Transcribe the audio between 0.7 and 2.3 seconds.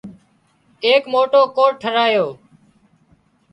ايڪ موٽو ڪوٽ ٽاهرايو